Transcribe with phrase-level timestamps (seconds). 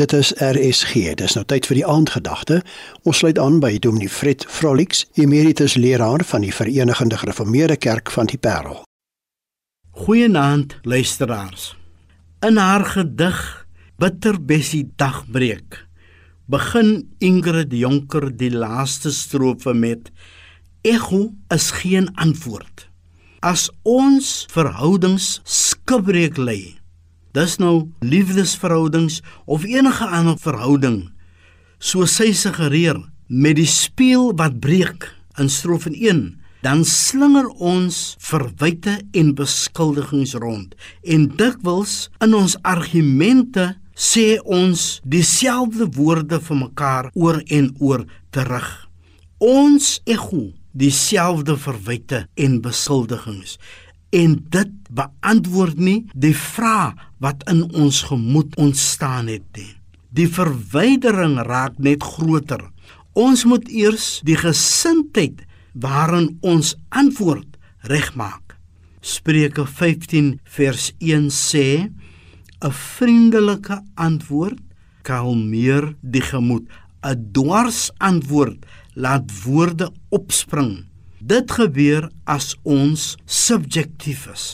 [0.00, 1.12] Dit is RSG.
[1.20, 2.62] Dis nou tyd vir die aandgedagte.
[3.04, 8.30] Ons sluit aan by Dominee Fred Frolix, emeritus leraar van die Verenigde Gereformeerde Kerk van
[8.30, 8.78] die Parel.
[10.00, 11.74] Goeienaand luisteraars.
[12.40, 13.42] In haar gedig
[14.00, 15.82] Bitterbessie dagbreek
[16.48, 20.08] begin Ingrid Jonker die laaste strofe met
[20.80, 22.88] Ego is geen antwoord.
[23.44, 26.79] As ons verhoudings skibreek lê,
[27.36, 31.10] Dis nou liefdesverhoudings of enige ander verhouding.
[31.78, 32.98] So sy suggereer
[33.30, 35.06] met die spieël wat breek
[35.38, 40.74] in strofe 1, dan slinger ons verwyte en beskuldigings rond
[41.14, 48.04] en dikwels in ons argumente sê ons dieselfde woorde vir mekaar oor en oor
[48.34, 48.68] terug.
[49.40, 53.56] Ons ego dieselfde verwyte en beskuldigings
[54.10, 59.72] en dit beantwoord nie die vraag wat in ons gemoed ontstaan het nie.
[60.10, 62.64] Die verwydering raak net groter.
[63.14, 68.56] Ons moet eers die gesindheid waarin ons antwoord regmaak.
[69.00, 71.90] Spreuke 15 vers 1 sê:
[72.60, 74.60] 'n vriendelike antwoord
[75.02, 76.66] kalmeer die gemoed.
[77.02, 80.89] 'n dwars antwoord laat woorde opspring.
[81.20, 84.44] Dit gebeur as ons subjektief is.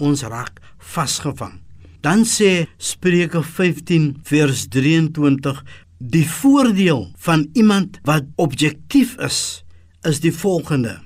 [0.00, 1.60] Ons raak vasgevang.
[2.00, 5.60] Dan sê Spreuke 15 vers 23
[5.98, 9.64] die voordeel van iemand wat objektief is
[10.04, 10.98] is die volgende.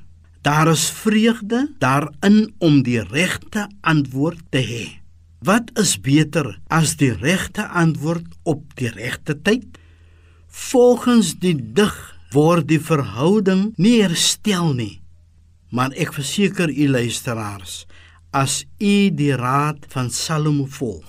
[0.43, 4.87] Daar is vreugde daarin om die regte antwoord te hê.
[5.43, 9.67] Wat is beter as die regte antwoord op die regte tyd?
[10.49, 11.95] Volgens die dig
[12.35, 14.99] word die verhouding nie herstel nie,
[15.71, 17.85] Maar ek verseker u luisteraars,
[18.33, 21.07] as u die raad van Salomo volg,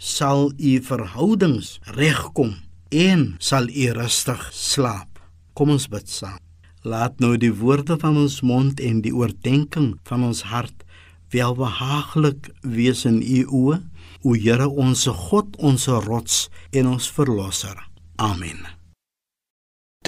[0.00, 2.56] sal u verhoudings regkom
[2.90, 5.20] en sal u rustig slaap.
[5.54, 6.40] Kom ons bid saam.
[6.82, 10.86] Laat nou die woorde van ons mond en die oordeenking van ons hart
[11.30, 13.78] welbehaaglik wees in u oë,
[14.24, 17.76] o Here ons God, ons rots en ons verlosser.
[18.16, 18.79] Amen.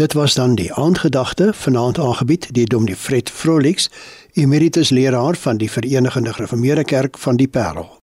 [0.03, 3.91] Dit was dan die aandgedagte vanaand aangebied deur Dominee Fred Vrolix,
[4.33, 8.02] emeritus leraar van die Verenigde Gereformeerde Kerk van die Parel.